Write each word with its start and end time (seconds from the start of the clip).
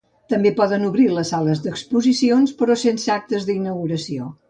També 0.33 0.51
poden 0.59 0.85
obrir 0.87 1.05
les 1.17 1.29
sales 1.35 1.63
d’exposicions, 1.67 2.57
però 2.63 2.81
sense 2.89 3.15
actes 3.21 3.51
d’inauguració. 3.53 4.37